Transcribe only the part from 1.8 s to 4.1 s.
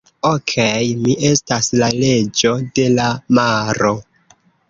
la reĝo de la maro.